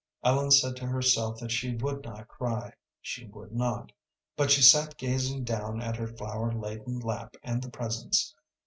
[0.23, 3.91] Ellen said to herself that she would not cry she would not,
[4.35, 8.33] but she sat gazing down at her flower laden lap and the presents.